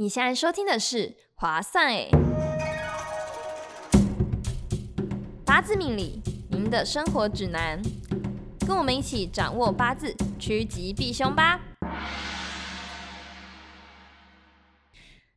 [0.00, 2.08] 你现在收听的是划算诶，
[5.44, 7.82] 八字命理，您的生活指南，
[8.64, 11.60] 跟我们一起掌握八字，趋吉避凶吧。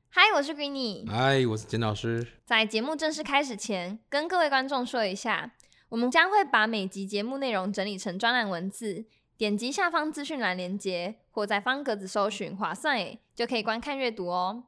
[0.09, 1.09] 嗨，我是 Greeny。
[1.09, 2.27] 嗨，我是简老师。
[2.45, 5.53] 在节目正式开始前，跟各位观众说一下，
[5.89, 9.05] 我们将会把每集节目内容整理成专栏文字，
[9.41, 14.65] 点击下方资讯栏连接，或在方格子搜寻“划算诶”，就可以观看阅读哦。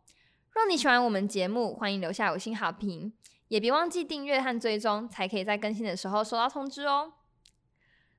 [0.52, 3.14] 若你喜欢我们节目，欢迎留下五星好评，
[3.50, 7.14] 也别忘记订阅和追踪，才可以在更新的时候收到通知哦。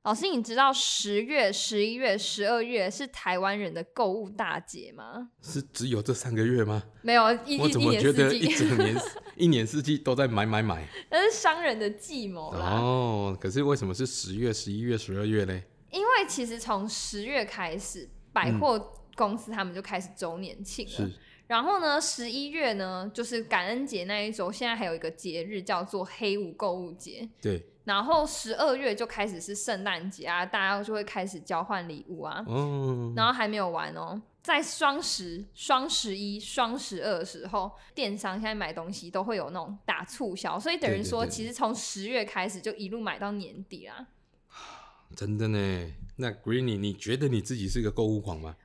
[0.05, 5.31] 老师，你知道十月、十一月、十二月是台湾人的购物大节吗？
[5.43, 6.85] 是只有这三个月吗？
[7.03, 8.97] 没有，一我怎么觉得一整年
[9.35, 10.87] 一年四季都在买买买？
[11.11, 12.79] 那是商人的计谋啦。
[12.79, 15.65] 哦，可是为什么是十月、十一月、十二月嘞？
[15.95, 20.93] 因为其实从十月开始，百货公司他们就开始周年庆了。
[20.93, 21.13] 是
[21.47, 27.29] 然后呢，十一月呢，就是感恩节那一周，现在还有一个节日叫做黑五购物节。
[27.41, 32.43] 对，然后十二月就开始是圣诞节啊，大家就会开始交换礼物啊。
[32.47, 44.07] 哦，然后还没有完哦，在双十、双十一、双十二的时候，电商现在买东西都会有那种打促销，所以等于说，其实从十月开始就一路买到年底啦。
[45.15, 45.93] 真的呢。
[46.17, 48.57] 那 Greeny，你觉得你自己是个购物狂吗？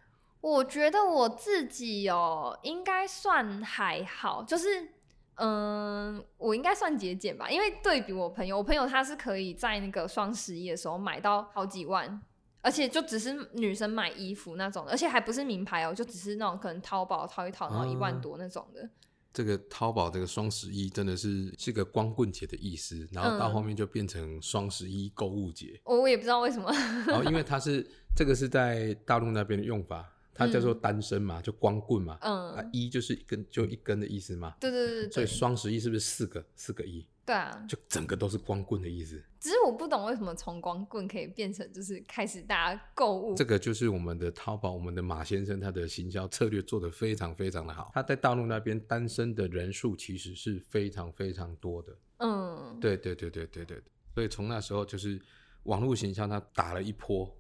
[0.42, 4.88] 我觉得我自己哦，应该算还好，就是
[5.36, 12.22] 嗯，我应该算节俭吧，因为对比我朋友，我朋友他是可以在那个双十一的时候买到好几万，
[12.62, 18.90] 而且就只是女生买衣服那种的，而且还不是名牌哦，就只是那种可能淘宝淘一淘，然后一万啊多那种的。
[19.32, 25.80] 这个淘宝这个双十一真的是是个光棍节的意思，然后到嗯后面就变成双十一购物节。
[25.86, 26.72] 我我也不知道为什么，
[27.08, 30.06] 然后因为它是这个是在大陆那边的用法，
[30.40, 32.18] 它叫做嗯单身嘛，就光棍嘛。
[32.22, 34.56] 嗯啊，一就是一根就一根的意思嘛。
[34.60, 37.06] 对对对所以双十一是不是四个四个一？
[37.26, 39.22] 对啊，就整个都是光棍的意思。
[39.40, 47.92] 只是我不懂为什么从光棍可以变成就是开始大家购物这个就是我们的淘宝，我们的马先生他的行销策略做得非常非常的好。
[47.94, 51.96] 他在大陆那边单身的人数其实是非常非常多的。
[52.18, 53.82] 嗯，对对对对对对，
[54.16, 55.22] 所以从那时候就是
[55.64, 57.32] 网络行销，他打了一波，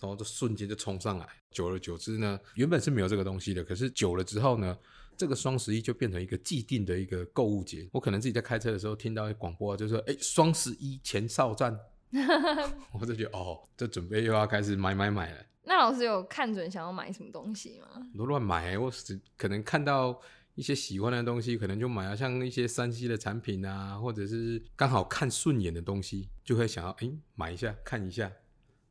[0.00, 1.28] 然后就瞬间就冲上来。
[1.50, 4.76] 久而久之呢，原本是没有这个东西的，可是久了之后呢，
[5.16, 7.88] 这个双十一就变成一个既定的一个购物节。
[7.92, 11.78] 我可能自己在开车的时候听到广播啊，就说：“哎，双十一前哨战。
[12.92, 15.44] ”我就觉得哦，这准备又要开始买买买了。
[15.64, 18.06] 那老师有看准想要买什么东西吗？
[18.16, 20.20] 都乱买、欸，我只可能看到
[20.54, 28.30] 一些喜欢的东西，可能就买啊，像一些山西的产品啊，或者是刚好看顺眼的东西，就会想要哎、诶买一下看一下。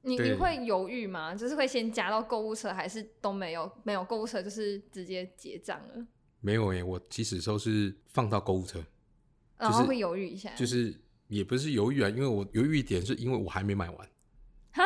[0.05, 1.33] 你你对会犹豫吗？
[1.33, 6.05] 就是会先加到购物车，还是都没有没有购物车，就是直接结账了，
[6.39, 8.83] 没有哎、我其实都是放到购物车，
[9.57, 10.53] 然后会犹豫一下？
[10.55, 10.93] 就是
[11.27, 14.09] 也不是犹豫啊，因为我犹豫一点是因为我还没买完，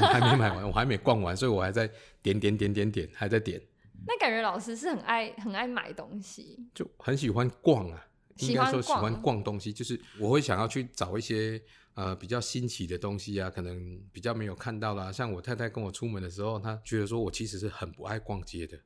[0.00, 1.90] 我还没买完，我还没逛完，所以我还在
[2.22, 3.60] 点点点点点，还在点，
[4.06, 8.02] 那感觉老师是很爱很爱买东西，就很喜欢逛啊。
[8.40, 11.58] 应该说喜欢逛东西，就是我会想要去找一些
[11.96, 15.10] 呃比较新奇的东西啊，可能比较没有看到啦。
[15.10, 18.78] 像我太太跟我出门的时候，她觉得说我其实是很不爱逛街的。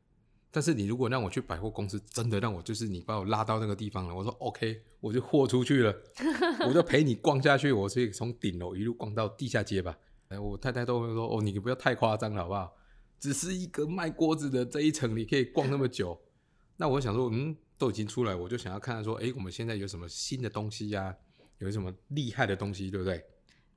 [0.53, 5.94] 但是你如果让我去百货公司，真的让我就是你把我拉到那个地方了，我说 OK，我就豁出去了，
[6.66, 9.97] 我就陪你逛下去，我可以从顶楼一路逛到地下街吧。
[10.28, 12.72] 哎，我太太都会说哦，你不要太夸张了好不好？
[13.20, 16.20] 只是一个卖锅子的这一层，你可以逛那么久。
[16.78, 21.15] 那我想说，嗯，都已经出来，我就想要看看说，哎、我们现在有什么新的东西呀、
[21.60, 23.25] 有什么厉害的东西，对不对？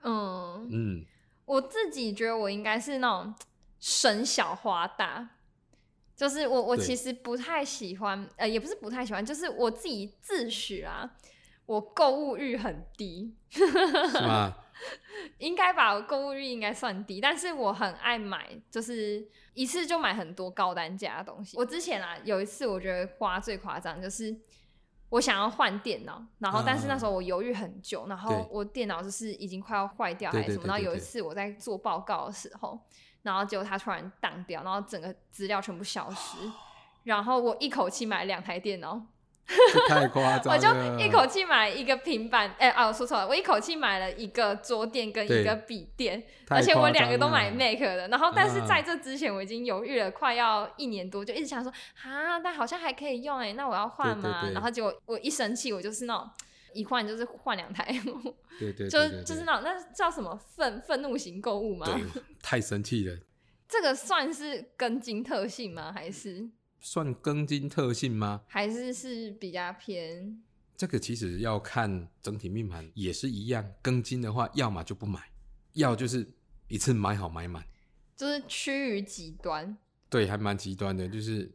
[0.04, 1.06] 嗯，嗯，
[1.46, 3.34] 我自己觉得我应该是那种
[3.80, 5.30] 省小花大，
[6.16, 11.16] 就是我我其实不太喜欢，呃，也不是不太喜欢，就是我自己自诩啊，
[11.66, 13.66] 我购物欲很低，是
[14.22, 14.56] 吗？
[15.38, 21.56] 应该吧，我购物欲应该算低，但是我很爱买，就是一次就买很多高单价的东西。
[21.56, 24.36] 我之前啊有一次，我觉得花最夸张，就是
[25.14, 32.80] 我想要换电脑，然后但是那时候我犹豫很久，然后我电脑就是已经快要坏掉还是什么，然后有一次我在做报告的时候，
[33.22, 36.38] 然后结果它突然宕掉，然后整个资料全部消失，
[37.04, 39.00] 然后我一口气买了两台电脑。
[39.46, 40.58] 这 太夸张我。
[40.58, 48.08] 就一口气买一个平板，哎、啊，我说错了，我一口气买了一个桌垫跟一个笔垫，而且我两个都买 Mac 的。
[48.08, 51.72] 然后，但是啊在这之前，我已经犹豫了快要一年多，就一直想说，
[52.04, 54.50] 啊，但好像还可以用哎、那我要换吗？
[54.54, 56.30] 然后结果我一生气，我就是那种
[56.74, 57.86] 一换就是换两台，
[58.60, 61.86] 对对对就对对就是那种那叫什么愤愤怒型购物吗？
[62.42, 63.18] 太生气了。
[63.68, 65.92] 这个算是跟金特性吗？
[65.94, 66.48] 还是
[66.86, 68.42] 算庚金特性吗？
[68.46, 70.44] 还是是比较偏
[70.76, 75.32] 这个其实要看整体命盘也是一样，庚金的话，要么就不买，
[75.76, 76.28] 要就是
[76.68, 77.66] 一次买好买满。
[78.18, 79.78] 就是趋于极端，
[80.10, 81.50] 对，还蛮极端的，就是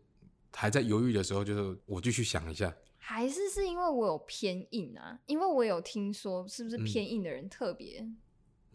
[0.51, 2.75] 还在犹豫的时候，就是我继续想一下。
[2.97, 5.21] 还是是因为我有偏硬啊？
[5.27, 8.03] 因为我有听说，是不是嗯偏硬的人特别、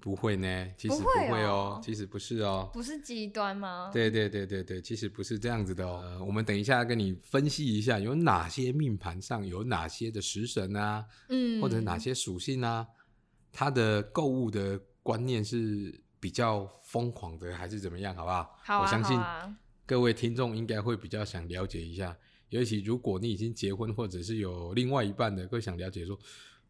[0.04, 2.70] 不会呢，其实不不会会哦其实不是哦。
[2.74, 6.02] 不是极端吗？，对对对对对，其实不是这样子的哦。
[6.04, 12.86] 呃我们等一下跟你分析一下，有哪些命盘上有哪些的食神啊，嗯，或者哪些属性啊，
[13.50, 18.14] 他的购物的观念是比较疯狂的，还是怎么样？
[18.14, 18.60] 好不好？
[18.62, 19.18] 好啊，我相信
[19.86, 22.14] 各位听众应该会比较想了解一下，
[22.50, 26.20] 尤其如果你已经结婚，或者是有另外一半的，会想了解说：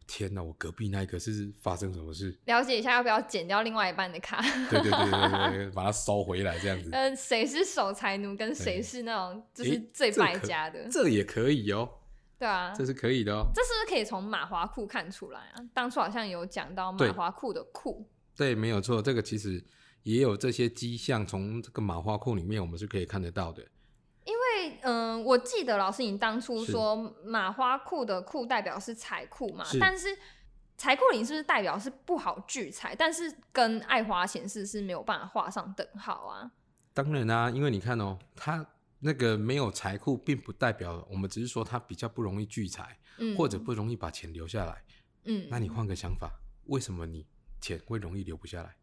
[0.05, 2.37] 天哪，我隔壁那一个是发生什么事？
[2.45, 4.41] 了解一下要不要剪掉另外一半的卡？
[4.69, 6.89] 对对对对对 对，把它收回来这样子。
[6.91, 10.87] 嗯，谁是守财奴，跟谁是那种就是最败家的？
[10.89, 11.89] 这也可以哦，
[12.37, 13.45] 对啊，这是可以的哦。
[13.53, 15.55] 这是不是可以从马华库看出来啊？
[15.73, 19.63] 当初好像有讲到马华库的库，对，没有错，这个其实
[20.03, 23.63] 也有这些迹象，从这个马华库里面我们是可以看得到的。
[24.81, 30.17] 嗯、我记得老师你当初说马花裤的裤代表是财库嘛，是但是
[30.77, 32.95] 财库零是不是代表是不好聚财？
[32.95, 36.51] 但是跟爱花钱是是没有办法画上等号啊。
[36.93, 38.65] 当然啦、因为你看哦，他
[38.99, 44.83] 那个没有财库，并不代表我们只是说他比较不容易聚财，嗯，或者不容易把钱留下来。
[45.25, 46.31] 嗯，那你换个想法，
[46.65, 47.25] 为什么你
[47.61, 48.75] 钱会容易留不下来？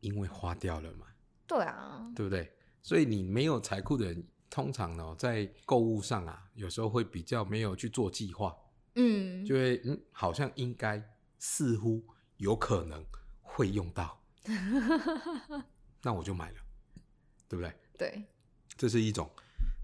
[0.00, 1.06] 因为花掉了嘛，
[1.46, 2.52] 对啊，对不对？
[2.80, 8.56] 所以你没有财库的人，通常呢在购物上啊，有时候会比较没有去做计划，
[8.94, 11.02] 嗯，就会嗯，好像应该，
[11.38, 12.02] 似乎
[12.38, 13.04] 有可能
[13.42, 14.20] 会用到，
[16.02, 16.56] 那我就买了，
[17.48, 17.74] 对不对？
[17.96, 18.24] 对，
[18.76, 19.28] 这是一种。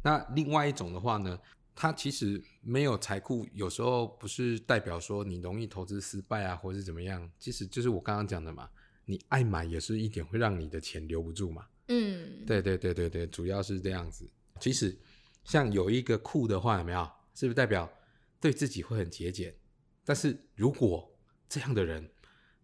[0.02, 1.38] 那另外一种的话呢，
[1.74, 7.30] 它其实没有财库，有时候不是代表说你容易投资失败啊，或者是怎么样。
[7.38, 8.70] 其实就是我刚刚讲的嘛，
[9.04, 11.66] 你爱买也是一点会让你的钱留不住嘛。
[11.88, 14.30] 嗯，对对对对对，主要是这样子。
[14.60, 14.98] 其实
[15.44, 17.10] 像有一个酷的话，有没有？
[17.34, 17.90] 是不是代表
[18.40, 19.54] 对自己会很节俭？
[20.04, 21.10] 但是如果
[21.48, 22.10] 这样的人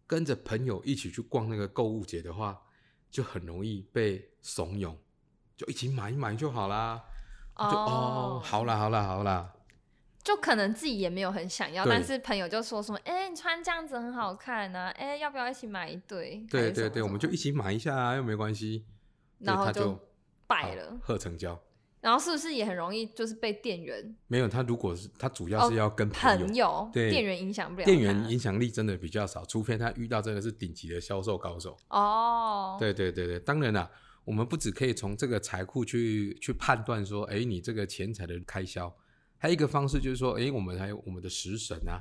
[0.07, 2.63] 跟着朋友一起去逛那个购物节的话，
[3.11, 4.97] 就很容易被怂恿，
[5.57, 7.03] 就一起买一买就好啦。
[7.57, 9.53] 就哦，好啦好啦好啦，
[10.23, 16.41] 就可能自己也没有很想要，但是朋友就说什么，哎、你穿这样子很好看啊，哎、要不要一起买一对？
[16.41, 18.87] 还对对对，我们就一起买一下啊，又没关系。
[19.41, 19.99] 然后就
[20.47, 21.61] 败了，贺成交。
[22.01, 31.77] 然后是不是也很容易就是被店员、没有，他如果是他主要是要跟朋友，朋友、对店员影响不了店员影响力真的比较少，除非他遇到真的是顶级的销售高手。
[31.89, 33.91] 哦，对对对对，当然啦，
[34.25, 38.91] 我们不只可以从这个财库去去判断说，哎，你这个钱财的开销，
[39.37, 42.01] 还有一个方式就是说，哎，我们还有我们的食神啊，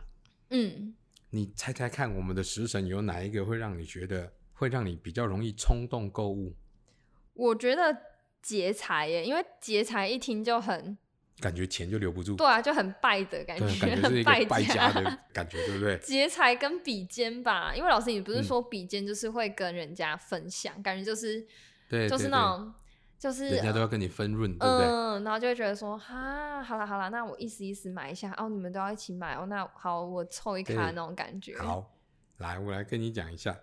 [0.51, 0.95] 嗯，
[1.31, 6.55] 你猜猜看，我们的食神有哪一个会让你觉得会让你比较容易冲动购物，
[7.33, 7.95] 我觉得
[8.41, 10.97] 劫财耶，因为劫财一听就很
[11.39, 15.97] 感觉钱就留不住，对啊，就很败的感觉，感觉是一个很败家家的 感觉，对不对？
[15.99, 21.45] 劫财跟比肩吧，因为老师你不是嗯说比肩就是会跟人家分享，感觉就是
[21.89, 22.73] 对，就是那种
[23.17, 24.85] 就是人家都要跟你分润，对不对？
[24.87, 31.89] 嗯，然后就会觉得说，哈，好了好了，那我意思意思买一下哦，你们都要一起买哦，那好，我凑一卡那种感觉。，好，
[32.37, 33.57] 来，我来跟你讲一下，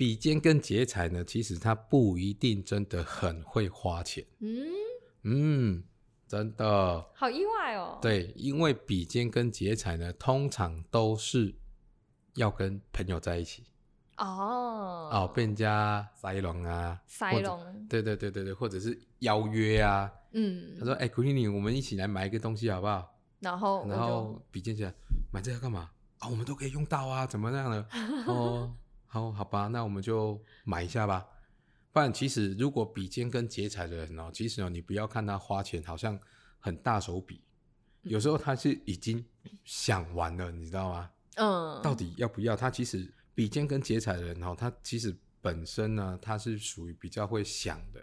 [0.00, 4.66] 比肩跟劫财呢，其实他不一定真的很会花钱，嗯，
[5.24, 5.84] 嗯，
[6.26, 11.54] 真的，好意外哦。，对，因为比肩跟劫财呢，通常都是
[12.36, 13.62] 要跟朋友在一起
[14.16, 23.20] 哦，哦，被人家塞拢啊，塞隆，对对对对对，或者是邀约啊，嗯，他说，哎、古丽丽，我们一起来买一个东西好不好？
[23.40, 24.94] 然后我然就后比肩起来
[25.30, 25.90] 买这个干嘛
[26.20, 26.28] 啊？
[26.30, 27.86] 我们都可以用到啊，怎么样呢？
[28.26, 28.74] 哦，
[29.12, 31.26] 好好吧，那我们就买一下吧。
[31.92, 36.16] 不然，其实如果比肩跟劫财的人哦，其实哦，你不要看他花钱好像
[36.60, 37.42] 很大手笔，
[38.02, 39.24] 有时候他是已经
[39.64, 41.10] 想完了，你知道吗？
[41.34, 42.54] 嗯，到底要不要？
[42.54, 48.00] 他其实比肩跟劫财的人哦，他其实本身呢，他是属于比较会想的，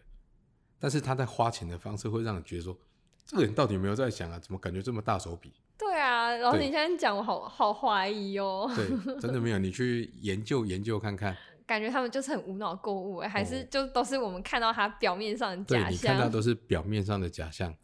[0.77, 2.77] 但是他在花钱的方式会让你觉得说，
[3.25, 4.37] 这个人到底有没有在想啊？
[4.37, 5.53] 怎么感觉这么大手笔？
[5.77, 11.35] 对啊，然后对你现在讲，我好好怀疑哦，对，真的没有，你去研究研究看看。
[11.67, 16.29] 感觉他们就是很无脑购物欸，还是哦就都是我们看到他表面上的假对你看到。
[16.29, 17.75] 都是表面上的假象，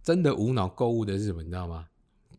[0.00, 1.42] 真的无脑购物的是什么？
[1.42, 1.88] 你知道吗？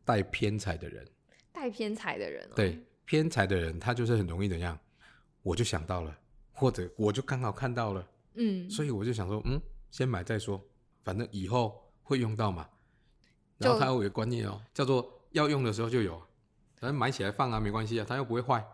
[0.06, 1.06] 带偏财的人，
[1.52, 4.80] 带偏财的人哦，对，偏财的人，他就是很容易怎样？
[5.42, 6.18] 我就想到了，
[6.54, 9.60] 或者我就刚好看到了，嗯，所以我就想说，嗯，
[9.92, 10.62] 先买再说，
[11.04, 12.68] 反正以后会用到嘛。
[13.64, 16.22] 然后就它有一个观念哦，叫做要用的时候就有，
[16.76, 18.66] 反正买起来放啊，没关系啊，它又不会坏，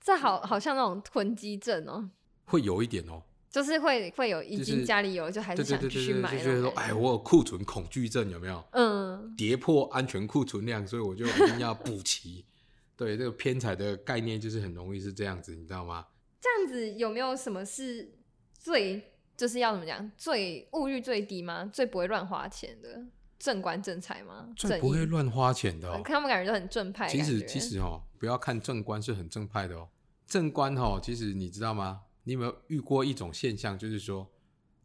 [0.00, 2.10] 这好好像那种囤积症哦，
[2.44, 3.22] 会有一点哦。
[3.50, 8.62] 就是会会有已经家里有了，就还是想继续买就觉得说，哎，我有库存恐惧症，有没有？
[8.72, 12.44] 嗯，跌破安全库存量，所以我就一定要补齐。
[12.94, 16.04] 对，这个偏财的概念就是很容易是这样子，你知道吗？
[16.40, 18.12] 这样子有没有什么是
[18.52, 19.02] 最
[19.34, 21.68] 就是要怎么讲最物欲最低吗？
[21.72, 23.02] 最不会乱花钱的
[23.38, 24.48] 正官正财吗？
[24.56, 26.02] 最不会乱花钱的哦。
[26.02, 29.88] 看他们感觉都很正派其实其实哦，不要看正官是很正派的哦，
[30.26, 32.02] 正官哦，其实你知道吗？
[32.24, 34.28] 你有没有遇过一种现象，就是说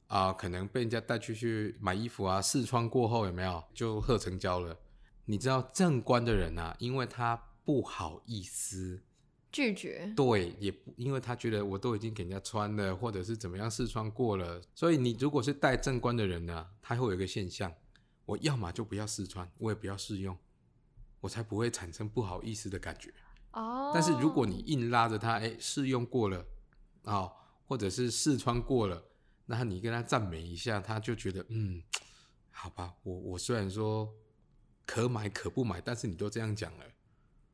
[0.08, 4.78] 啊、可能被人家带出去买衣服啊，试穿过后有没有就贺成交了？
[5.26, 9.02] 你知道正官的人啊，因为他不好意思，
[9.52, 17.74] 拒绝，对，也不因为他觉得我都已经给人家穿了，或者是怎么样试穿过了，所以你如果是带正官的人呢，他会有一个现象，
[18.26, 20.38] 我要么就不要试穿，我也不要试用，
[21.20, 23.14] 我才不会产生不好意思的感觉。
[23.52, 26.46] 哦，但是如果你硬拉着他，哎，试用过了
[27.04, 27.30] 啊、
[27.68, 29.04] 或者是试穿过了，
[29.46, 31.84] 那你跟他赞美一下，他就觉得嗯，
[32.50, 34.14] 好吧，我我虽然说
[34.86, 36.86] 可买可不买，但是你都这样讲了，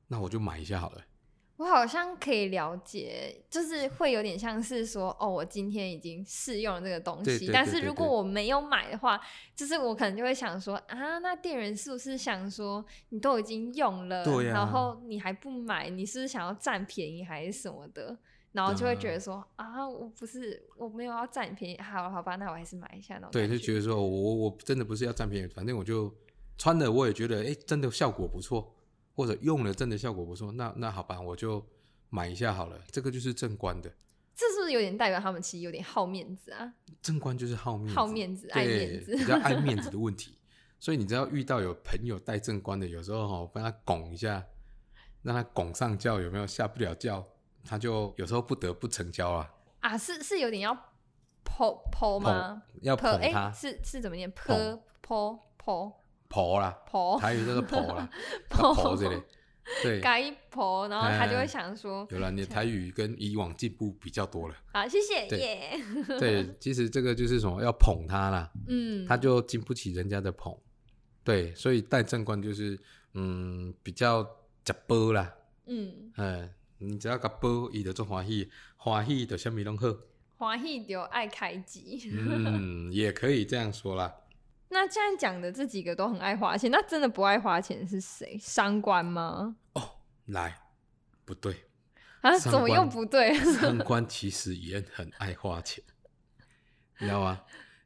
[0.07, 1.03] 那我就买一下好了。
[1.59, 9.19] 我好像可以了解，就是会有点像是说，哦，我今天已经试用了这个东西，对对但是如果我没有买的话，
[9.53, 18.17] 就是我可能就会想说，啊，那店员是不是想说你都已经用了，然后你还不买，你是不是想要占便宜还是什么的？
[18.53, 26.09] 然后就会觉得说，啊，我不是我没有要占便宜，好好吧，那我还是买一下那种对，就觉得说我我我真的不是要占便宜，反正我就
[26.57, 28.73] 穿了，我也觉得哎、诶真的效果不错，
[29.19, 31.61] 或者用了真的效果不错，那那好吧，我就
[32.09, 32.79] 买一下好了。
[32.89, 33.89] 这个就是正官的，
[34.33, 36.73] 这是不是有点代表他们其实有点好面子啊？
[37.01, 40.37] 正官就是好面子，好面子爱面子比较爱面子的问题。
[40.79, 44.41] 所以你知道遇到有朋友带正官的，有时候哈、帮他拱一下，
[45.21, 47.27] 让他拱上轿，有没有下不了轿，
[47.65, 50.73] 他就有时候不得不成交啊，啊，是是有点要
[51.43, 52.63] 剖剖吗？
[52.83, 54.31] 要捧他，是是怎么念？
[54.31, 55.93] 捧剖剖剖
[56.29, 58.09] 婆啦，婆台语叫做婆啦，
[58.49, 59.21] 剖婆这里，
[59.81, 64.55] 对，改婆，然后他就哎会想说，有了，你的台语跟以往进步比较多了。
[64.71, 65.79] 好，谢谢对耶。
[66.19, 70.55] 对，其实这个就是什么，要捧他啦，嗯，他就经不起人家的捧。
[71.23, 72.79] 对，所以戴正官就是
[73.13, 74.23] 嗯比较
[74.63, 75.33] 吃波啦，
[75.65, 79.87] 嗯，嗯，你只要甲波，伊就做欢喜，欢喜就什么拢好。
[80.37, 81.99] 欢喜就爱开机。
[82.13, 84.13] 嗯，也可以这样说啦。
[84.69, 88.37] 那现在讲的这几个都很爱花钱，那真的不爱花钱是谁？
[88.39, 89.55] 商官吗？
[89.73, 89.81] 哦，
[90.27, 90.61] 来，
[91.25, 91.55] 不对，
[92.21, 93.33] 啊，怎么又不对？
[93.35, 95.83] 三官其实也很爱花钱，
[96.99, 97.41] 你知道吗？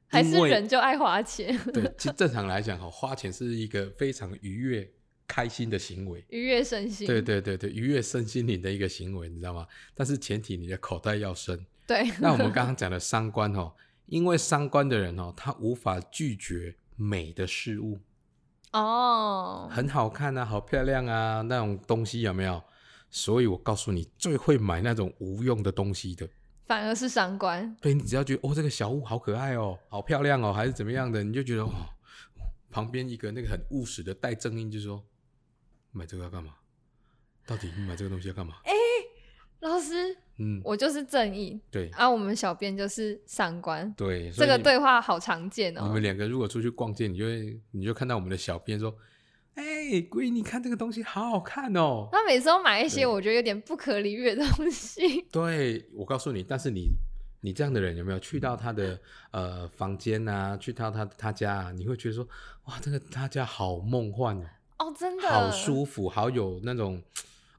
[0.07, 4.87] 还是人就爱花钱，对，其实正常来讲，哈，花钱是一个非常愉悦、
[5.25, 6.23] 开心的行为。
[6.29, 7.07] 愉悦身心。
[7.07, 9.65] 对对对对，愉悦身心灵的一个行为，你知道吗？
[9.95, 11.65] 但是前提你的口袋要深。
[11.87, 13.73] 对，那我们 刚刚讲的三观哦，
[14.07, 17.99] 因为三观的人哦，他无法拒绝美的事物，
[18.71, 22.63] 哦，很好看啊，好漂亮啊，那种东西有没有？
[23.09, 26.27] 所以我告诉你，最会买那种无用的东西的。
[26.65, 27.75] 反而是三观。
[27.81, 31.71] 对你只要觉得哦，这个小物好可爱哦，好漂亮哦，还是怎么样的，你就觉得哦，
[32.71, 35.03] 旁边一个那个很务实的带正音就说，
[35.91, 36.55] 买这个要干嘛？
[37.45, 38.55] 到底你买这个东西要干嘛？
[39.63, 43.91] 老师，嗯，我就是正义，对啊，我们小编就是上官。
[43.93, 46.03] 对，所这个以对话好常见哦你们。
[46.03, 48.93] 两个如果出去逛街，你就会你就看到我们的小编说，
[49.55, 49.63] 哎、
[50.11, 52.09] 闺，你看这个东西好好看哦。
[52.11, 55.21] 他每次都买一些我觉得有点不可理喻的东西。
[55.31, 56.89] 对，我告诉你，但是你
[57.39, 58.99] 你这样的人有没有去到他的
[59.31, 62.27] 呃房间啊，去到他他家啊，你会觉得说，
[62.65, 67.01] 哇，这个他家好梦幻哦，哦，真的，好舒服，好有那种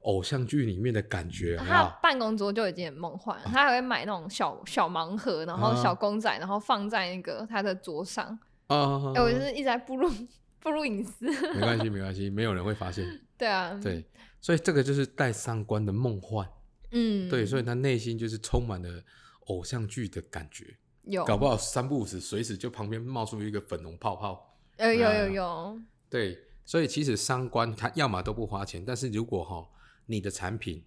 [0.04, 1.92] 偶像剧里面的感觉，他有？
[2.02, 8.26] 办公桌就已经很梦幻了，他还会买那种小小盲盒，然后啊小公仔，然后放在那个他的桌上。
[8.66, 10.10] 啊，哎、我就是一直在步入
[10.60, 11.26] 步入隐私。
[11.54, 13.04] 没关系，没关系，没有人会发现。
[13.36, 14.02] 对啊，对，
[14.40, 16.48] 所以这个就是带三观的梦幻。
[16.92, 19.02] 嗯，对，所以他内心就是充满了
[19.46, 24.56] 偶像剧的感觉，有搞不好三不五时，随时就旁边冒出一个粉红泡泡。
[24.78, 29.68] 有有有，对，所以其实三观他要么都不花钱，但是如果哈、
[30.06, 30.84] 你的产品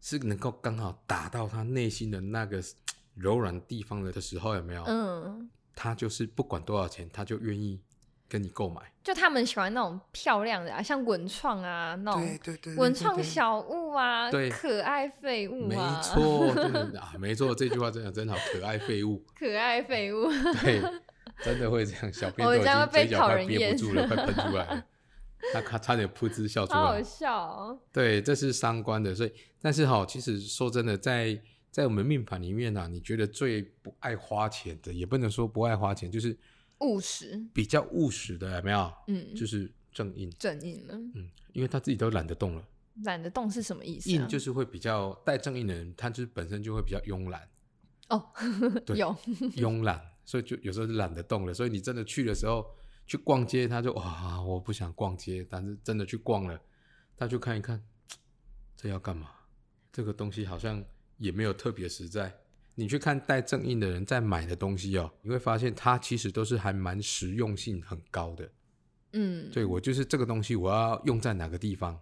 [0.00, 2.62] 是能够刚好打到他内心的那个
[3.14, 4.82] 柔软地方了的时候，有没有？
[4.84, 7.80] 嗯，他就是不管多少钱，他就愿意
[8.28, 8.82] 跟你购买。
[9.02, 19.24] 就他们喜欢那种漂亮的啊，像文创啊那种对对文创小物啊，对可爱废物没啊，错，真的啊， 没错，这句话真的真好，可爱废物。
[19.38, 20.26] 可爱废物。
[20.60, 20.82] 对，
[21.42, 24.84] 真的会这样，小编我都已经嘴角快讨人厌憋不住了，快喷出来了。
[25.52, 26.78] 他他差点噗嗤笑出来。
[26.78, 27.80] 好好笑哦。
[27.92, 36.36] 对，这是三观的，所以但是哈，其实说真的，在在我们命盘里面呢、你觉得最不爱花钱的，也不能说不爱花钱，就是
[36.78, 38.92] 务实，比较务实的，有没有？
[39.08, 42.62] 嗯，就是正印，正印了，嗯，因为他自己都懒得动了，
[43.04, 44.12] 懒得动是什么意思、啊？
[44.12, 47.48] 印就是会比较带正印的人，他就是本身就会比较慵懒，
[48.08, 48.24] 哦，
[48.86, 49.14] 对有，
[49.56, 51.52] 慵懒，所以就有时候就懒得动了。
[51.52, 52.66] 所以你真的去的时候
[53.06, 56.60] 去逛街，他就哇，我不想逛街，但是真的去逛了，
[57.16, 57.82] 他就看一看，
[58.76, 59.30] 这要干嘛？
[59.92, 60.84] 这个东西好像
[61.18, 62.32] 也没有特别实在。
[62.74, 68.50] 你去看带正印的人在买的东西哦，你会发现它其实都是还蛮实用性很高的。
[69.12, 71.98] 嗯，对我就是这个东西，我要用在哪个地方，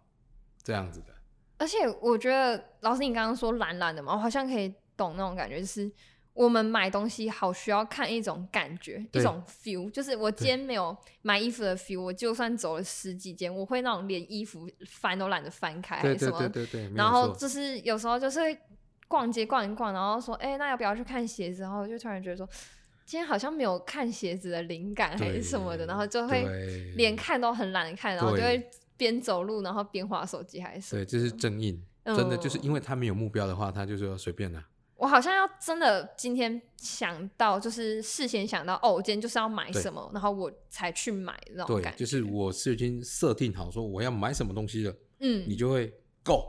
[0.65, 1.15] 这样子的。
[1.59, 5.89] 而且我觉得老师你刚刚说懒懒的嘛，我好像可以懂那种感觉，就是
[6.35, 9.89] 我们买东西好需要看一种感觉，一对种 feel。
[9.91, 16.39] 就是我今天没有买衣服的 feel，我就算走了十几间，我会那种连衣服翻都懒得翻开，什么。
[16.41, 17.09] 对对对，没然。
[17.09, 18.59] 后就是有时候就是会
[19.07, 21.63] 逛街逛一逛，然后说，哎、那要不要去看鞋子？
[21.63, 22.49] 然后就突然觉得说，
[23.05, 34.65] 今天好像没有看鞋子的灵感还是什么的，然后就会对连看都很懒得看，然后就对会边走路然后边划手机还是对，这是正印，真的就是嗯因为他没有目标的话，他就说随便啦。
[35.05, 41.99] 我好像要真的今天想到，就是事先想到，哦，我今天就是要买什么，然后我才去买那种对感，觉。
[41.99, 45.93] 就是我是已经设定好说我要买什么东西了，嗯你嗯，就会
[46.25, 46.47] go。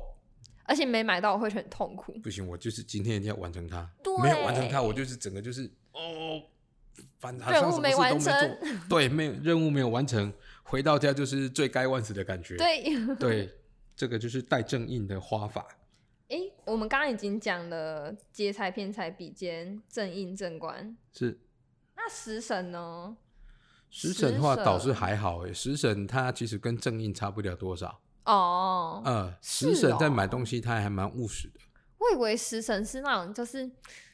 [0.64, 2.14] 而且没买到我会很痛苦。
[2.24, 6.42] 不行，我就是今天一定要完成它，对没有完成它，我就是整个就是哦，
[7.52, 8.32] 任务没完没做，
[8.90, 10.32] 对，没有任务没有完成，
[10.64, 12.56] 回到家就是罪该万死的感觉。
[12.56, 12.86] 对，
[13.20, 13.50] 对，
[13.98, 15.68] 这个就是带正印的花法。
[16.30, 21.40] 诶，我们刚刚已经讲了劫财、偏财、比肩、正印、正官，是
[21.96, 23.16] 那食神呢？
[23.90, 28.02] 食神的话倒是还好诶，食神他其实跟正印差不了多少。
[28.26, 31.60] 哦，呃，食神在哦买东西，他还蛮务实的。
[31.98, 33.64] 我以为食神是那种，就是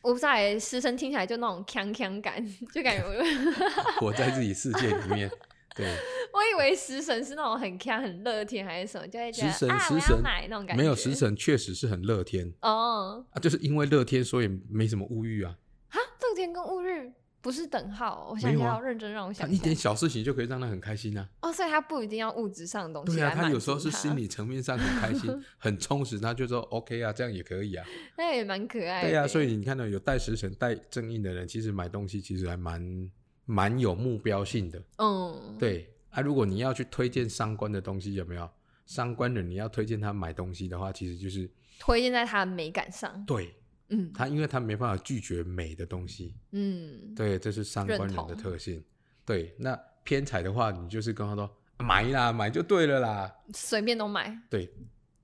[0.02, 3.14] 我不知道欸，食神听起来就那种锵锵感，就感觉我
[4.02, 5.32] 活在自己世界里面。
[5.74, 5.98] 对，
[6.42, 10.82] 我以为食神是那种很锵、很乐天还是什么，就会觉得食神啊，要食神买那种感觉。
[10.82, 15.56] 没有食神确实是很乐天哦，啊，就是因为乐天，所以没什么物欲啊。
[15.90, 18.30] 哈，乐天跟物欲不是等号。
[18.32, 19.54] 我想要认真让我他想下。
[19.54, 21.30] 一点小事情就可以让他很开心啊。
[21.44, 27.86] 哦，所以他不一定要物质上的东西对啊，他有时候是心理层面上很开心、 很充实，他就说 OK 啊，这样也可以啊。
[28.18, 29.10] 那也蛮可爱的。
[29.10, 33.12] 对啊，所以你看到有带食神、带正印的人，其实买东西其实还蛮
[33.46, 34.82] 蛮有目标性的。
[34.98, 38.50] 嗯，对啊，如果你要去推荐伤官的东西，有没有？
[38.86, 43.26] 伤官人你要推荐他买东西的话，其实就是推荐在他的美感上。
[43.26, 43.56] 对
[43.88, 46.36] 嗯他，因为他没办法拒绝美的东西。
[46.52, 48.84] 嗯，对，这是伤官人的特性。
[49.26, 53.34] 对，那偏财的话，你就是跟他说买啦，买就对了啦。
[53.54, 54.38] 随便都买。
[54.50, 54.70] 对，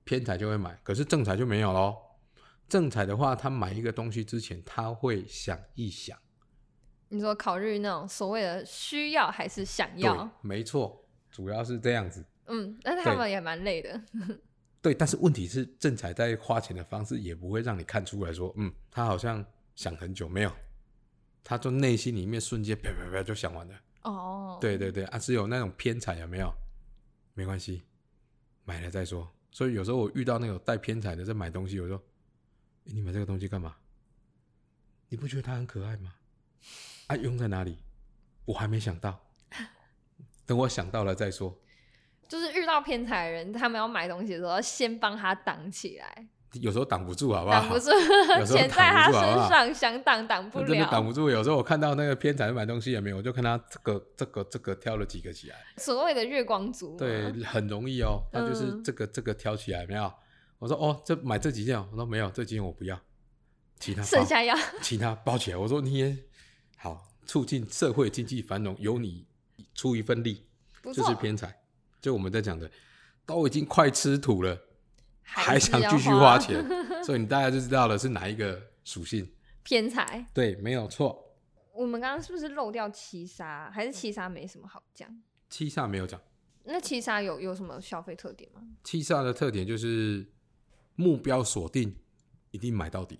[0.04, 1.96] 偏财就会买，可是正财就没有咯。
[2.68, 6.16] 正财的话，他买一个东西之前，他会想一想。
[7.08, 12.24] 你说考虑那种所谓的需要还是想要？，没错，主要是这样子。
[12.46, 14.00] 嗯，但是他对们也蛮累的。
[14.80, 19.44] 对，但是问题是，正财在花钱的方式也不会让你看出来说，嗯，他好像
[19.74, 20.52] 想很久没有，
[21.42, 23.74] 他就内心里面瞬间啪啪啪就想完了。
[24.02, 26.52] 哦，对对对，啊，是有那种偏财有没有？
[27.34, 27.82] 没关系，
[28.64, 29.28] 买了再说。
[29.50, 31.96] 所以有时候我遇到那种带偏财的在买东西，我说
[32.86, 33.76] ：“诶你买这个东西干嘛？
[35.08, 36.14] 你不觉得它很可爱吗？
[37.08, 37.78] 啊，用在哪里？
[38.44, 39.18] 我还没想到，
[40.46, 41.58] 等我想到了再说。
[42.28, 47.60] 就是遇到偏财的人，他们要买东西的时候，先帮他挡起来，有时候挡不住，好不好？
[47.60, 47.90] 挡不住，
[48.44, 51.02] 钱在他身上，想挡挡不了真的挡。
[51.02, 51.30] 不住。
[51.30, 55.56] 有时候我看到那个偏财买东西也没有，我就看他这个、这个、这个挑了几个起来。
[55.78, 58.22] 所谓的月光族嘛，对，很容易哦。
[58.30, 60.12] 他就是嗯这个、这个挑起来没有？
[60.58, 63.00] 我说哦，这买这几件哦，我说没有，这几件我不要，
[63.78, 65.56] 其他剩下要其他包起来。
[65.56, 66.14] 我说你也
[66.80, 69.26] 好，促进社会经济繁荣，由你
[69.74, 70.46] 出一份力，
[70.84, 71.60] 就，是偏财。
[72.00, 72.70] 就我们在讲的，
[73.26, 74.56] 都已经快吃土了，
[75.22, 76.64] 还想继续花钱，
[77.04, 79.28] 所以你大概就知道了是哪一个属性。
[79.64, 80.24] 偏财。
[80.32, 81.34] 对，没有错。
[81.74, 83.68] 我们刚刚是不是漏掉七杀？
[83.74, 85.20] 还是七杀没什么好讲？
[85.50, 86.20] 七煞没有讲，
[86.62, 88.62] 那七杀有有什么消费特点吗？
[88.84, 90.24] 七煞的特点就是
[90.94, 91.96] 目标锁定，
[92.52, 93.18] 一定买到底。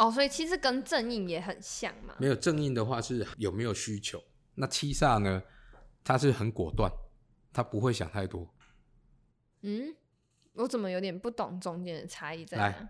[0.00, 2.14] 哦，所以其实跟正印也很像嘛。
[2.18, 4.22] 没有正印的话是有没有需求？
[4.54, 5.42] 那七煞呢？
[6.02, 6.90] 他是很果断，
[7.52, 8.48] 他不会想太多。
[9.60, 9.94] 嗯，
[10.54, 12.88] 我怎么有点不懂中间的差异在来哪？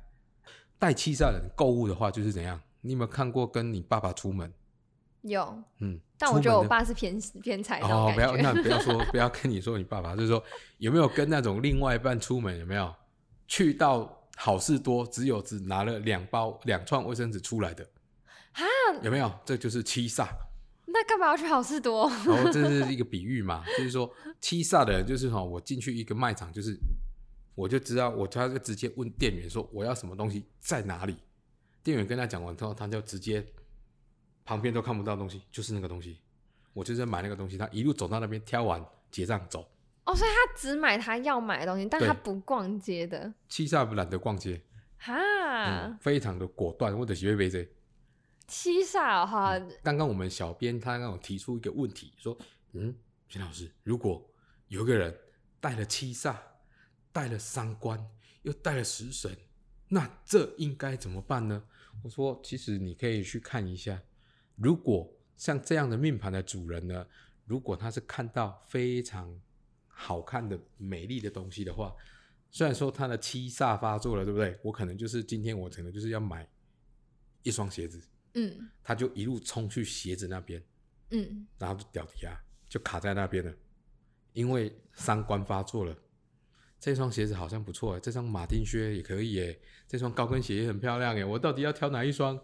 [0.78, 2.60] 带七煞人购物的话就是怎样？
[2.82, 4.52] 你有没有看过跟你爸爸出门，
[5.22, 8.54] 有，嗯，但我觉得我爸是偏偏财哦，不要，那。
[8.54, 10.42] 不要说， 不要跟你说你爸爸，就是说
[10.78, 12.94] 有没有跟那种另外一半出门，有没有
[13.48, 17.86] 去到好事多，只有只拿了两包两串卫生纸出来的，
[18.52, 18.64] 哈，
[19.02, 19.30] 有没有？
[19.44, 20.28] 这就是七煞。
[20.86, 22.08] 那干嘛要去好事多？
[22.24, 26.74] 然后这是一个比喻嘛，就是说七煞的人就是哈，我进去一个卖场，就是
[27.54, 31.16] 我就知道，我他就直接问店员说我要什么东西在哪里，
[31.82, 33.44] 店员跟他讲完之后，他就直接
[34.46, 36.16] 旁边都看不到东西，就是那个东西，
[36.72, 39.68] 我就是在买那个东西，他一路走到那边挑完结账走。
[40.10, 43.32] 哦，所以他只买他要买的东西，但他不逛街的。
[43.48, 44.60] 七煞不懒得逛街，
[44.98, 47.66] 哈，嗯，非常的果断，或者是会被这。
[48.48, 52.36] 七煞哈，刚刚我们小编他刚刚有提出一个问题，说，
[52.72, 52.92] 嗯，
[53.28, 54.28] 徐老师，如果
[54.66, 55.16] 有一个人
[55.60, 56.34] 带了七煞，
[57.12, 58.04] 带了三官，
[58.42, 59.30] 又带了食神，
[59.86, 61.62] 那这应该怎么办呢？
[62.02, 64.02] 我说，其实你可以去看一下，
[64.56, 67.06] 如果像这样的命盘的主人呢，
[67.44, 69.40] 如果他是看到非常
[70.00, 71.94] 好看的、美丽的东西的话，
[72.50, 74.58] 虽然说他的七煞发作了，对不对？
[74.62, 76.48] 我可能就是今天我可能就是要买
[77.42, 78.00] 一双鞋子。
[78.32, 80.62] 嗯他就一路冲去鞋子那边，
[81.10, 83.52] 嗯，然后就掉底下，就卡在那边了，
[84.32, 85.94] 因为三观发作了。
[86.78, 92.40] 这双鞋子好像不错欸，这双马丁靴也可以耶，这双高跟鞋也很漂亮耶，我到底要挑哪一双？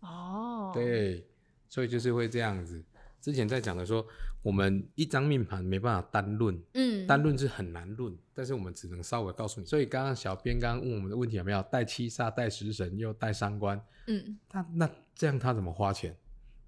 [0.00, 1.26] 哦，，对，
[1.68, 2.84] 所以就是会这样子。
[3.20, 4.06] 之前在讲的说，
[4.44, 9.66] 我们一张命盘没办法单论，嗯，单论是很难论，但是我们只能稍微告诉你。
[9.66, 13.82] 所以刚刚小编刚刚问我们的问题有没有带七煞、带食神又带三官？
[14.06, 16.14] 嗯那那这样他怎么花钱？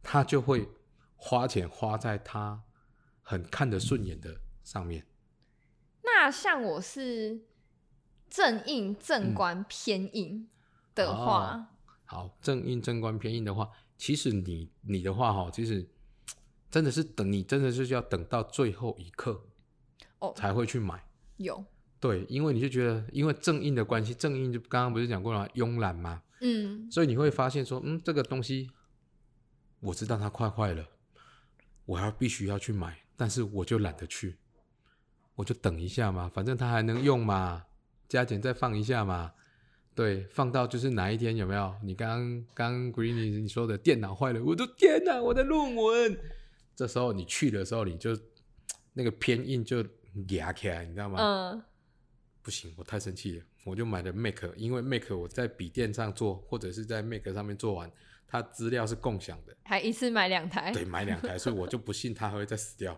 [0.03, 0.67] 他就会
[1.17, 2.63] 花钱花在他
[3.21, 5.05] 很看得顺眼的上面。
[6.03, 7.43] 那像我是
[8.31, 10.49] 正印、嗯正官、偏印
[10.95, 11.67] 的话，哦
[12.07, 15.87] 好，正印、正官、偏印的话，其实你你的话哈，其实
[16.77, 19.43] 真的是等你真的是要等到最后一刻
[20.19, 21.03] 哦，才会去买。
[21.39, 21.65] 有，
[21.99, 25.49] 对，因为你就觉得，因为正印的关系，正印就刚刚不是讲过了吗？
[25.55, 28.69] 慵懒嘛，嗯所以你会发现说，嗯，这个东西
[29.81, 30.87] 我知道它快坏了，
[31.87, 34.37] 我还必须要去买，但是我就懒得去，
[35.37, 37.65] 我就等一下嘛，反正它还能用嘛，
[38.07, 39.33] 加减再放一下嘛。
[39.95, 41.75] 对，放到就是哪一天有没有？
[41.83, 46.21] 你刚刚刚 Greeny 你说的电脑坏了，我的天哪，我的论文。
[46.77, 48.17] 这时候你去的时候，你就
[48.95, 49.85] 那个偏硬就
[50.29, 51.19] 压起来，你知道吗？
[51.21, 51.63] 嗯
[52.43, 57.91] 不行，我太生气了，我就买了 Mac，因为 Mac 我在笔电上做，或者是在 Mac 上面做完，
[58.29, 62.97] 它资料是共享的，还一次买两台，对，买两台， 所以我就不信它还会再死掉，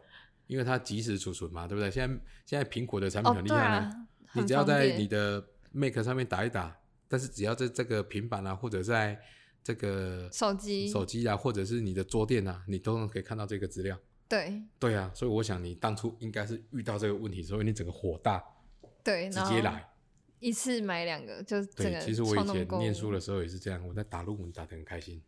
[0.48, 1.90] 因为它即时储存嘛，对不对？
[1.90, 9.18] 现在现在苹果的产品很厉害呢，啊，你只要在你的 Mac 上面打一打，但是只要在这个平板啊，或者在
[9.68, 13.98] 这个手机手机啊，或者是你的桌垫啊，你都能可以看到这个资料。
[14.26, 18.42] 对对啊，所以我想你当初应该是遇到这个问题，所以你整个火大，
[19.04, 19.92] 对，直接来。
[20.40, 25.20] 一次买两个，就个其实我以前念书的时候也是这样，我在打论文打得很开心。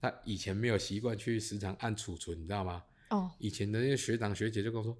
[0.00, 2.82] 他以前没有习惯去时常按储存，你知道吗？
[3.10, 4.96] 哦，以前的那些学长学姐就跟我说：“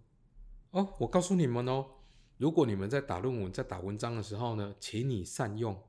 [0.73, 1.87] 哦，我告诉你们哦，
[2.37, 5.83] 如果你们在打论文、在打文章的时候呢，请你善用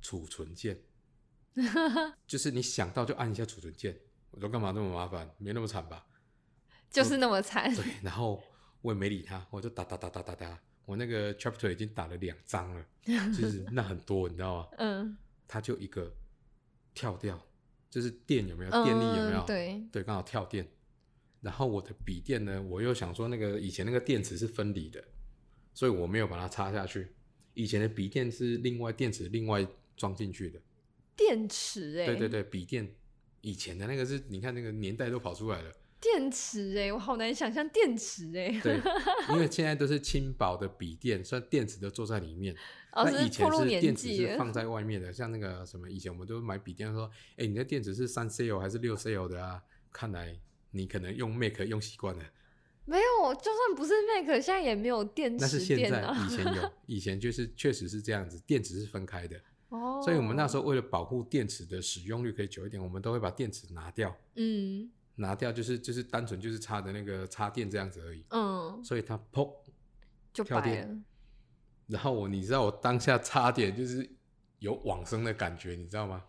[0.00, 0.78] 储存键，
[2.26, 3.98] 就是你想到就按一下储存键。”
[4.30, 5.30] 我说：“干嘛那么麻烦？
[5.38, 6.04] 没那么惨吧？”
[6.90, 8.42] 就是那么惨，对，然后
[8.80, 12.84] 我也没理他，我就打打打打打打，我那个 chapter 已经打了两张了，
[13.32, 14.68] 就是那很多，你知道吗？
[14.78, 15.16] 嗯，
[15.48, 16.12] 他就一个
[16.94, 17.40] 跳掉，
[17.90, 19.40] 就是电有没有电力有没有？
[19.42, 20.68] 嗯对，对，刚好跳电。
[21.40, 25.04] 然后我的笔电呢，我又想说那个以前那个电池是分离的，
[25.74, 27.14] 所以我没有把它插下去。
[27.54, 30.60] 以前的笔电是另外电池另外装进去的。
[31.16, 32.94] 电池哎，对对，对，笔电
[33.40, 35.72] 以前的那个是，你看那个年代都跑出来了。
[36.00, 38.78] 电池哎，我好难想象电池哎，对，
[39.30, 42.54] 因为现在都是轻薄的笔电，所以电池都坐在里面。
[42.92, 49.62] 哦，那以前是电池，是放在外面的，像那个什么，以前我们都买笔电说，哎、你的电池是三 CL 还是六 CL 的啊？
[49.90, 50.38] 看来
[50.72, 52.22] 你可能用 Mac 用习惯了，
[52.84, 59.40] 没有，就算不是 Mac，现在也没有电池那是现在，以前有，以前就是确实是这样子，电池是分开的，
[59.74, 69.48] 哦，所以我们那时候为了保护电池的使用率可以久一点，我们都会把电池拿掉，嗯拿掉就是就是单纯就是插的那个插电这样子而已，嗯，所以它砰，
[70.32, 70.96] 就跳电了，
[71.86, 74.08] 然后我你知道我当下差点就是
[74.58, 76.24] 有往生的感觉，你知道吗？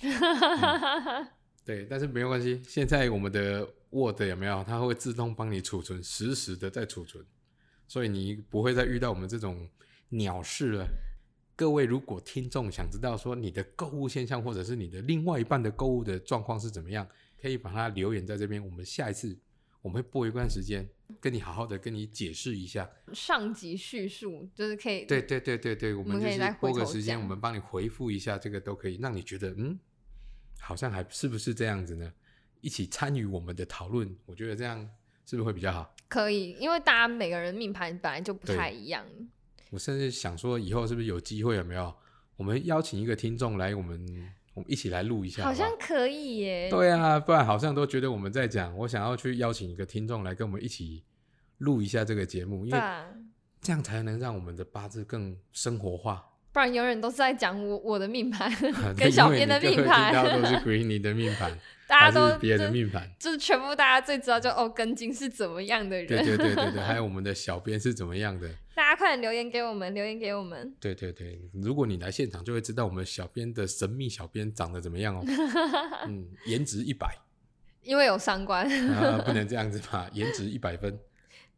[1.64, 2.62] 对，但是没有关系。
[2.64, 4.62] 现在我们的 Word 有没有？
[4.64, 7.24] 它会自动帮你储存，实时的在储存，
[7.86, 9.68] 所以你不会再遇到我们这种
[10.10, 10.86] 鸟事了。
[11.58, 17.04] 各位，如果听众想知道说你的购物现象，或者是你的另外一半的购物的状况是怎么样，
[17.42, 18.64] 可以把它留言在这边。
[18.64, 19.36] 我们下一次
[19.82, 20.88] 我们会播一段时间，
[21.20, 22.88] 跟你好好的跟你解释一下。
[23.12, 29.76] 上集叙述就是可以，对对对对对，我们们可以播个时间，我们帮你回复一下，这个都可以让你觉得嗯，
[30.60, 32.12] 好像还是不是这样子呢？
[32.60, 34.78] 一起参与我们的讨论，我觉得这样
[35.26, 35.92] 是不是会比较好？
[36.06, 39.04] 可以，因为大家每个人命盘本来就不太一样。
[39.70, 41.94] 我甚至想说，以后是不是有机会有没有？
[42.36, 44.00] 我们邀请一个听众来，我们
[44.54, 46.68] 我们一起来录一下好像可以耶。
[46.70, 48.76] 对啊，不然好像都觉得我们在讲。
[48.76, 51.02] 我想要去邀请一个听众来跟我们一起
[51.58, 52.80] 录一下这个节目，因为
[53.60, 56.24] 这样才能让我们的八字更生活化。
[56.52, 58.50] 不然永远都是在讲我我的命盘
[58.96, 61.52] 跟小编的命盘， 大家都是 Greeny 的命盘，
[61.86, 63.08] 大家都别人的命盘。
[63.18, 66.06] 就是全部大家最知道就哦根金是怎么样的人。
[66.06, 68.48] 对对对对对， 还有我们的小编是怎么样的？
[68.74, 70.74] 大家快点留言给我们，留言给我们。
[70.80, 75.22] 对对对，如果你来现场，就会知道我们小编的神秘小编长得怎么样哦。
[76.06, 77.08] 嗯，颜值一百
[77.82, 80.08] 因为有三观，啊，不能这样子吧？
[80.12, 80.98] 颜值一百分。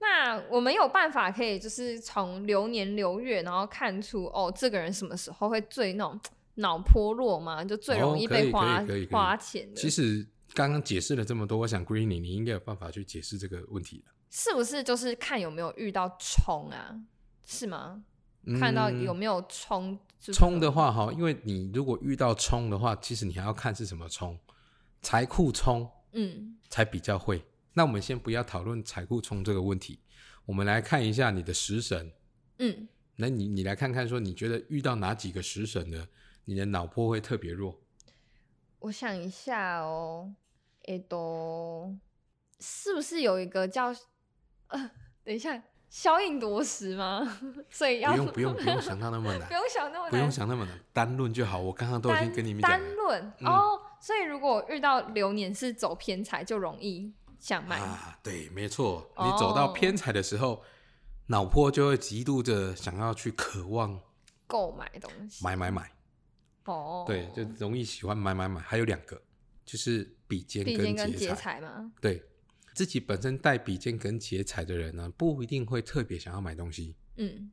[0.01, 6.19] 那我们有办法可以就是从流年流月，然后看出哦这个人什么时候会最那种
[6.55, 7.63] 脑波弱吗？
[7.63, 9.77] 就最容易被花、花钱的。
[9.77, 14.13] 其实刚刚解释了这么多，我想 Greeny 你应该有办法去解释这个问题了。
[14.31, 16.99] 是不是就是看有没有遇到冲啊？
[17.45, 18.03] 是吗？
[18.59, 19.99] 看到有嗯没有冲？
[20.19, 24.39] 就是冲的话哈，因为你如果遇到冲的话，其实你还要看是什么冲，
[25.03, 27.45] 财库冲嗯才比较会。
[27.75, 30.01] 那我们先不要讨论财库冲这个问题，
[30.47, 32.13] 我们来看一下你的食神。
[32.59, 36.09] 嗯，那你你来看看，说你觉得遇到哪几个食神呢？
[36.47, 37.81] 你的脑波会特别弱？
[38.81, 40.35] 我想一下哦，
[40.87, 41.97] 诶都
[42.59, 43.95] 是不是有一个叫
[44.69, 44.91] 呃，
[45.23, 47.39] 等一下消印夺食吗？
[47.71, 51.61] 所以要不用不用不用想到那么难 不，用想那么难，不用想那么难，单论就好。
[51.61, 53.81] 我刚刚都已经跟你们讲单论、嗯哦。
[54.01, 57.81] 所以如果遇到流年是走偏财，就容易想买。
[57.81, 59.11] 啊，对，没错。
[59.16, 60.62] 哦你走到偏财的时候，
[61.26, 63.98] 脑波就会极度的想要去渴望
[64.46, 65.42] 购买东西。
[65.42, 65.90] 买买买，
[66.66, 68.61] 哦，对，就容易喜欢买买买。
[68.61, 69.20] 还有两个，
[69.64, 71.61] 就是比肩跟劫财。
[71.61, 71.90] 嘛。
[72.00, 72.22] 对
[72.74, 76.94] 自己本身带比肩跟劫财的人呢，不一定会特别想要买东西。
[77.16, 77.50] 嗯，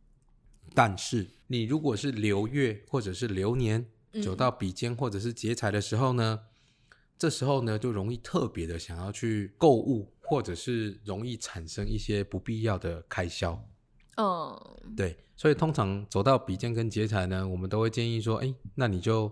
[0.74, 6.40] 但是你如果是流月或者是流年嗯走到比肩或者是劫财的时候呢，
[7.18, 13.62] 这时候呢就容易特别的想要去购物，或者是容易产生一些不必要的开销。
[14.18, 14.60] 嗯，
[14.96, 19.32] 对，所以通常走到比肩跟劫财呢，我们都会建议说，哎，那你就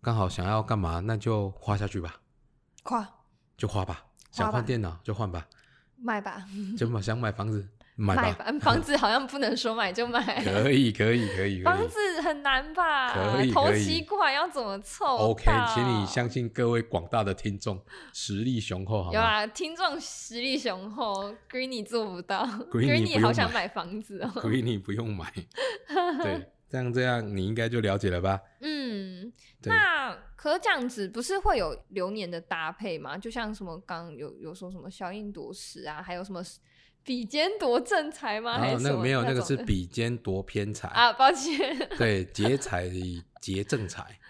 [0.00, 2.20] 刚好想要干嘛，那就花下去吧，
[2.84, 3.08] 花
[3.56, 4.04] 就花吧。
[4.30, 5.48] 想换电脑就换吧，
[5.96, 6.44] 买 吧，
[6.76, 7.66] 就买想买房子
[8.00, 10.22] 买吧，房子好像不能说买就买。
[10.44, 11.76] 可以可以可以房。
[11.88, 13.12] 子很难吧？
[13.12, 17.82] 可以头期款要怎么凑 OK，到请你相信各位广大的听众
[18.12, 19.14] 实力雄厚，好吗？
[19.14, 24.30] 有啊，听众实力雄厚，Greeny 做不到 Greeny 好想买买房子哦。
[24.40, 25.32] Greeny 不用买，
[26.22, 28.40] 对， 这样这样你应该就了解了吧？
[28.60, 29.32] 嗯，
[29.64, 33.18] 那可这样子不是会有流年的搭配吗？
[33.18, 36.40] 就像什么刚刚有有说什么小印夺食啊，还有什么
[37.08, 38.58] 比肩夺正财吗？
[38.58, 41.56] 还啊，是那个没有，那个是比肩夺偏财， 啊，抱歉，
[41.96, 42.86] 对，劫财
[43.40, 44.20] 劫正财。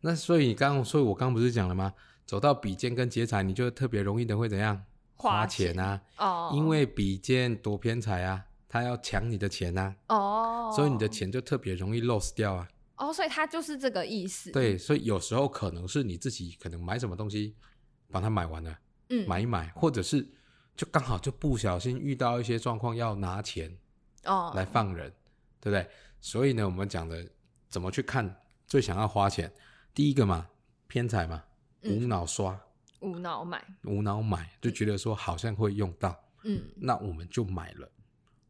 [0.00, 1.94] 那所以刚刚，所以我刚刚不是讲了吗？
[2.26, 4.84] 走到比肩跟劫财，你就特别容易的会怎样？
[5.14, 12.68] 花花钱啊，哦，因为比肩夺偏财啊，他要抢你的钱啊，哦，所以你的钱就特别容易 lose 掉啊。
[12.96, 17.54] 哦，所以他就是这个意思。，对，所以有时候可能是你自己可能买什么东西，
[18.10, 18.76] 把它买完了，
[19.10, 20.28] 嗯，买一买，或者是
[20.78, 23.76] 就刚好就不小心遇到一些状况要拿钱
[24.22, 25.12] 哦，来放人，
[25.60, 25.90] 对不对？
[26.20, 27.28] 所以呢，我们讲的
[27.68, 29.52] 怎么去看最想要花钱，
[29.92, 30.48] 第一个嘛，
[30.86, 31.42] 偏财嘛，
[31.82, 32.56] 嗯无脑刷，
[33.00, 37.90] 无脑买，无脑买，就觉得说好像会用到，嗯，那我们就买了，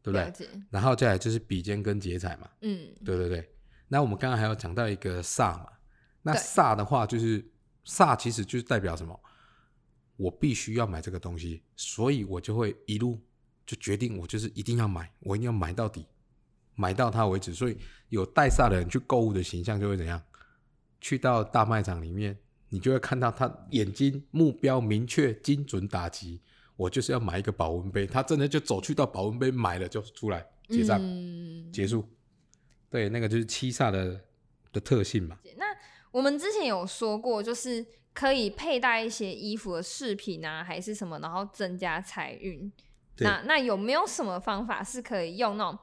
[0.03, 0.47] 对不对？
[0.69, 3.51] 然后再来就是比肩跟劫财嘛，嗯，对对对。
[3.87, 5.67] 那我们刚刚还有讲到一个煞嘛，
[6.21, 7.43] 那煞的话就是
[7.83, 9.19] 煞，其实就是代表什么？
[10.19, 13.17] 我必须要买这个东西，所以我就会一路
[13.65, 16.05] 就决定，我就是一定要买，我一定要买到底，
[16.75, 17.53] 买到它为止。
[17.53, 17.77] 所以
[18.09, 20.21] 有带煞的人去购物的形象就会怎样？
[20.99, 26.41] 去到大卖场里面，你就会看到他眼睛目标明确、精准打击。
[26.75, 30.99] 我就是要买一个保温杯，他真的就走去到保温杯买了就出来结账。
[31.01, 32.05] 嗯，结束。
[32.89, 34.21] 对，那个就是七煞的
[34.73, 35.39] 的特性嘛。
[35.57, 35.65] 那
[36.11, 42.71] 我们之前有说过，就是可以佩戴一些衣服的饰品啊，还是什么，然后增加财运。
[43.19, 45.77] 那那有没有什么方法是可以用那种，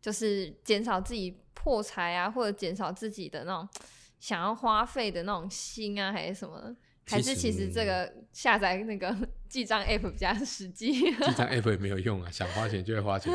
[0.00, 3.68] 就是减少自己破财啊，或者减少自己的那种
[4.18, 6.76] 想要花费的那种心啊，还是什么？
[7.06, 9.16] 还是其实这个 下载那个
[9.48, 10.92] 记账 app 比较实际？
[10.92, 13.32] 记账 app 也没有用啊，想花钱就会花钱。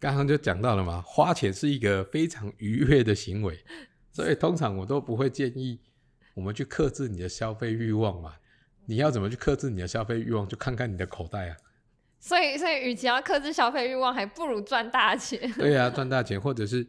[0.00, 3.58] 刚刚就讲到了嘛，花钱是一个非常愉悦的行为，
[4.12, 5.80] 所以通常我都不会建议
[6.38, 8.36] 我们去克制你的消费欲望嘛。
[8.86, 10.46] 你要怎么去克制你的消费欲望？
[10.46, 11.56] 就看看你的口袋啊。
[12.20, 15.50] 所以，所以，与其要克制消费欲望，还不如赚大钱。
[15.58, 16.86] 对啊，赚大钱，或者是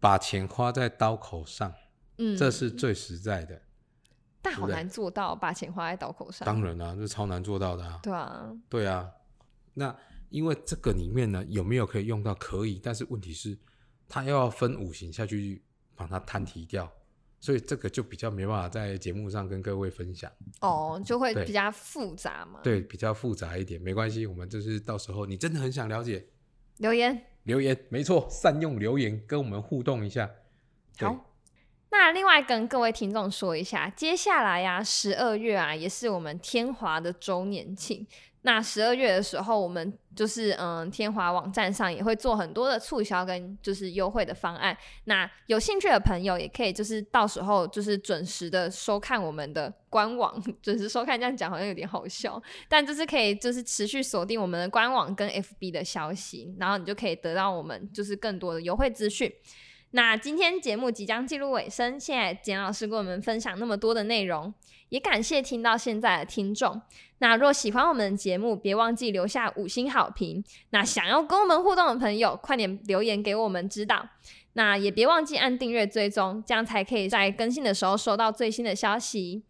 [0.00, 1.72] 把钱花在刀口上，
[2.18, 3.62] 嗯，这是最实在的。
[4.42, 6.44] 但好难做到，把钱花在刀口上。
[6.44, 8.00] 当然啊，这超难做到的啊。
[8.02, 9.08] 对啊，对啊。
[9.74, 9.96] 那
[10.30, 12.34] 因为这个里面呢，有没有可以用到？
[12.34, 13.56] 可以，但是问题是，
[14.08, 15.62] 它又要分五行下去
[15.94, 16.92] 把它摊提掉。
[17.40, 22.60] 所以这个就比较没办法在节目上跟各位分享哦，就会比较复杂嘛。
[22.62, 26.26] 对，比较复杂一点，没关系，我们就是到时候你真的很想了解，
[26.76, 30.30] 留言留言，没错，善用留言跟我们互动一下。
[30.98, 31.29] 好，
[31.90, 38.06] 那另外跟各位听众说一下，接下来呀，十二月啊，也是我们天华的周年庆。
[38.42, 44.74] 那十二月的时候，我们就是嗯，天华网站上也会做很多的促销跟就是优惠的方案。
[45.04, 51.20] 那有兴趣的朋友也可以就是到时候就是准时的收看我们的官网， 准时收看。
[51.20, 59.30] 这样讲好像有点好笑，但就是可以就是持续锁定我们的官网跟 FB 的消息，然后你就可以得到我们就是更多的优惠资讯。
[59.92, 64.52] 那今天节目即将进入尾声，现在简老师跟我们分享那么多的内容。
[64.90, 66.80] 也感谢听到现在的听众。
[67.18, 70.42] 那若喜欢我们的节目，别忘记留下五星好评。
[70.70, 74.08] 那想要跟我们互动的朋友，快点留言给我们知道。
[74.54, 79.44] 那也别忘记按订阅追踪，这样才可以在更新的时候收到最新的消息。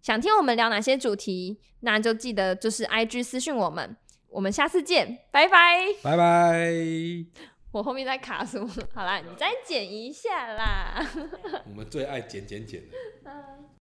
[0.00, 3.96] 想听我们聊哪些主题，那就记得就是 I G 私讯我们。
[4.30, 7.53] 我们下次见，拜拜，拜拜。
[7.74, 8.68] 我后面在卡什么？
[8.94, 11.04] 好啦，你再剪一下啦。
[11.68, 12.96] 我们最爱剪剪剪的。